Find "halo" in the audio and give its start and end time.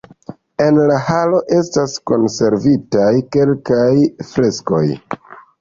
1.09-1.41